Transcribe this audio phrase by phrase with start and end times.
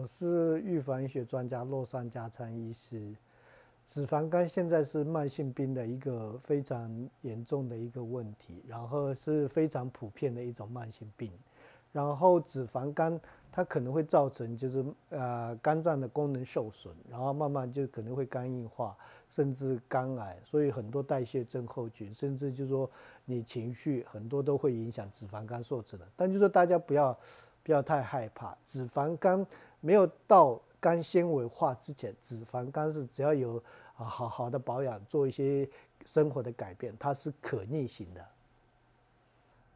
[0.00, 3.14] 我是预防医学专家洛山加参医师。
[3.84, 11.30] 脂肪肝现在是慢性病的一个非常严重的一个问题，然后是非常普遍的一种慢性病。
[11.92, 13.20] 然后脂肪肝
[13.50, 18.96] 它可能会造成就是呃肝脏的功能受损，然后慢慢就可能会肝硬化，
[19.28, 20.40] 甚至肝癌。
[20.42, 22.90] 所以很多代谢症候群，甚至就说
[23.26, 26.08] 你情绪很多都会影响脂肪肝受损的。
[26.16, 27.14] 但就说大家不要
[27.62, 29.46] 不要太害怕，脂肪肝
[29.80, 30.60] 没有到。
[30.82, 33.56] 肝纤维化之前，脂肪肝是只要有
[33.94, 35.68] 啊好好的保养，做一些
[36.04, 38.20] 生活的改变，它是可逆行的。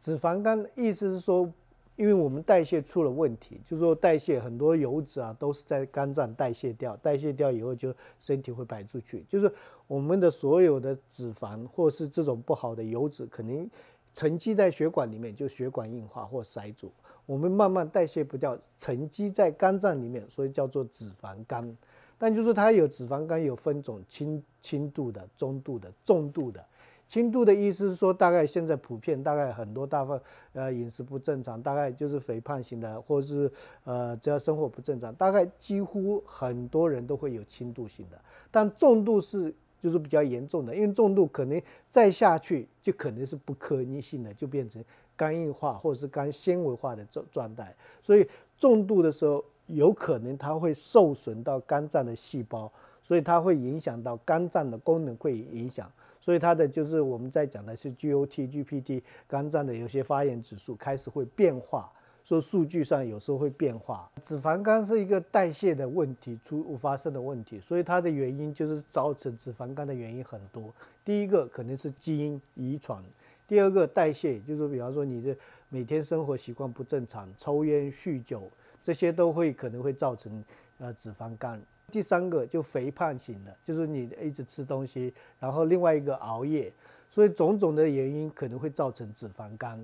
[0.00, 1.52] 脂肪肝意思是说，
[1.96, 9.52] 因为我们代谢出了问题，就是说代谢很多油脂啊都是在肝脏代谢掉，代谢掉以后就身体会排出去，就是
[9.86, 13.68] 我们的所有的脂肪或是这种不好的油脂，可能
[14.14, 16.90] 沉积在血管里面，就血管硬化或塞住。
[17.26, 21.76] 我们慢慢代谢不掉，沉积在肝脏里面，所以叫做脂肪肝。
[22.18, 26.64] 但就是它有脂肪肝有分种，轻轻度的、中度的、重度的。
[27.06, 30.18] 轻度的意思是说，大概现在普遍，大概很多大部
[30.54, 33.52] 呃饮食不正常，大概就是肥胖型的，或者是
[33.84, 38.18] 呃只要生活不正常，大概几乎很多人都会有轻度型的。
[38.50, 41.60] 但重度是就是比较严重的，因为重度可能
[41.90, 44.82] 再下去就可能是不可逆性的，就变成。
[45.16, 48.26] 肝硬化或者是肝纤维化的状状态，所以
[48.58, 52.70] 重度的时候有可能它会受损到肝脏的细胞，
[53.02, 61.90] 所以它会影响到肝脏的功能会影响，所以它的就是我们在讲的是 GOT、GPT，肝脏的有些发炎指数开始会变化，
[62.24, 64.10] 说数据上有时候会变化。
[64.22, 70.72] 脂肪肝是一个代谢的问题出发生的问题，所以它的原因就是造成脂肪肝的原因很多。
[71.04, 73.02] 第一个可能是基因遗传。
[73.46, 75.36] 第二个代谢，就是比方说你的
[75.68, 78.50] 每天生活习惯不正常，抽烟、酗酒，
[78.82, 80.42] 这些都会可能会造成
[80.78, 81.60] 呃脂肪肝。
[81.92, 86.72] 第三个就肥胖型的，就是你一直吃东西，然后另外一个熬夜，
[87.10, 89.78] 所以种种的原因可能会造成脂肪肝。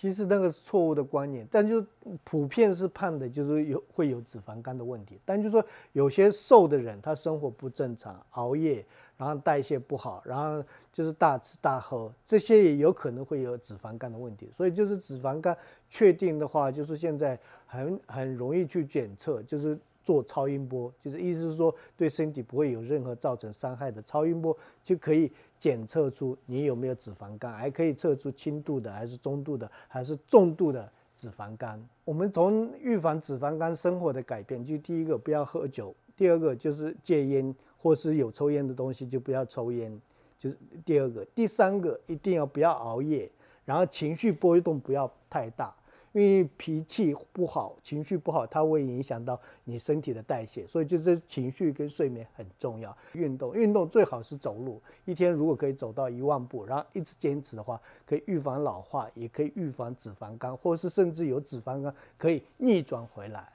[0.00, 1.86] 其实那个是错误的观念，但就是
[2.24, 5.20] 普遍是胖的，就是有会有脂肪肝的问题。
[5.26, 5.62] 但就说
[5.92, 8.82] 有些瘦的人，他生活不正常，熬夜，
[9.18, 14.50] 然后代谢不好，然后就是大吃大喝，这些也有可能会有脂肪肝的问题。
[14.56, 15.54] 所以就是脂肪肝
[15.90, 19.78] 确定的话，就是现在很很容易去检测，就是。
[20.10, 31.80] 做超音波，就是意思是说对身体不会有任何造成伤害的超音波，就可以检测出你有没有脂肪肝，还可以测出轻度的还是中度的还是重度的脂肪肝。
[32.04, 39.96] 我们从预防脂肪肝生活的改变，就第一个不要喝酒，第二个就是戒烟，或是有抽烟的东西就不要抽烟，
[40.36, 43.30] 就是第二个，第三个一定要不要熬夜，
[43.64, 45.72] 然后情绪波动不要太大。
[46.12, 52.96] 因为脾气不好，情绪不好，它会影响到你身体的代谢，所以就是情绪跟睡眠很重要。
[53.12, 63.48] 运动，运动最好是走路，一天如果可以走到一万步，然后一直坚持的话，可以预防老化，也可以预防脂肪肝，或是甚至有脂肪肝可以逆转回来。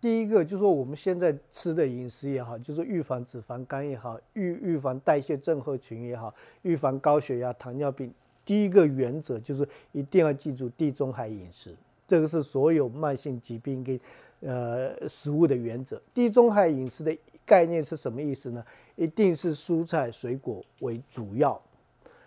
[0.00, 8.12] 第一个就是说我们现在吃的饮食也好，就是预防脂肪肝也好，预预防代谢症候群也好，预防高血压、糖尿病。
[8.44, 11.74] 第一个原则就是一定要记住地中海饮食，
[12.06, 13.98] 这个是所有慢性疾病跟
[14.40, 16.00] 呃食物的原则。
[16.12, 17.16] 地中海饮食的
[17.46, 18.64] 概念是什么意思呢？
[18.96, 21.60] 一定是蔬菜水果为主要，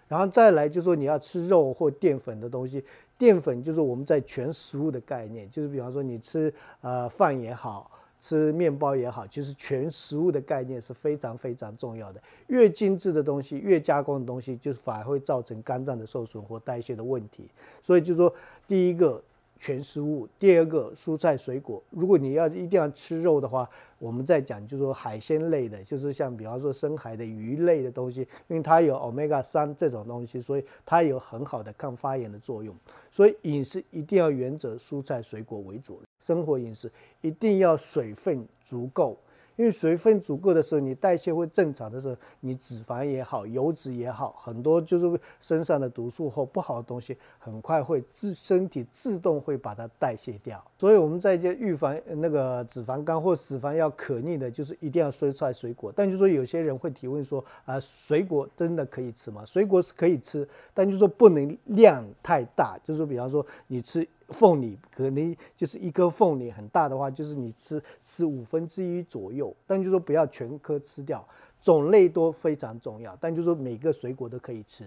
[0.08, 2.84] 然后再来就说你要吃肉或淀粉的东西，
[3.18, 7.92] 淀粉就是我们在全食物的概念，就是比方说你吃呃饭也好。
[8.20, 12.22] 吃面包也好，其实全食物的概念是非常非常重要的。
[12.48, 17.50] 越精致的东西，越加工的东西，就是反而会造成肝脏的受损或代谢的问题。
[17.82, 18.34] 所以就说，
[18.68, 19.24] 第一个。
[19.58, 21.84] 全食物，第二个蔬菜水果。
[21.90, 23.70] 如果你要一定要吃肉的话，
[24.00, 32.76] 我们再讲就是说海鲜类的，就是像比方说深海的鱼类的东西，因为它有 omega 三这种东西，所以它有很好的抗发炎的作用。
[33.12, 36.92] 所以饮食一定要原则蔬菜水果为主，生活饮食
[37.22, 39.18] 一定要水分足够。
[39.58, 50.64] 因为水分足够的时候，你代谢会正常的时候，你脂肪也好，油脂也好，很多就是身上的毒素或不好的东西，很快会自身体自动会把它代谢掉。
[50.78, 55.92] 所以我们在这预防那个脂肪肝或脂肪要可逆的，就是一定要蔬菜水果。
[55.94, 59.44] 但就说有些人会提问说啊，水果真的可以吃吗？
[59.44, 62.78] 水果是可以吃，但就说不能量太大。
[62.84, 64.08] 就是说，比方说你吃。
[64.30, 71.26] 凤梨可能就是一颗凤梨很大的话，就是你吃吃五分之一左右，但就说不要全颗吃掉，
[71.62, 74.86] 种类多非常重要，但就说每个水果都可以吃。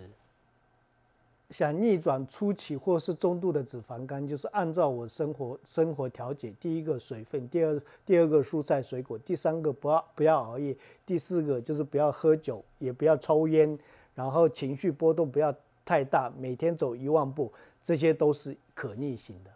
[1.49, 13.77] 想逆转初期或是中度的脂肪肝，就是按照我生活生活调节：第一个水分，第二第二个蔬菜水果，第三个不要不要熬夜，第四个就是不要喝酒，也不要抽烟，
[14.15, 15.53] 然后情绪波动不要
[15.85, 19.51] 太大，每天走一万步，这些都是可逆性的。